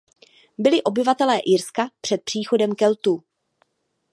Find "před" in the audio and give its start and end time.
2.01-2.21